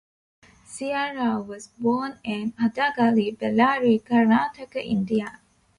C. 0.65 0.91
R. 0.91 1.13
Rao 1.15 1.41
was 1.43 1.67
born 1.67 2.17
in 2.23 2.53
Hadagali, 2.53 3.37
Bellary, 3.37 4.01
Karnataka, 4.03 4.83
India. 4.83 5.39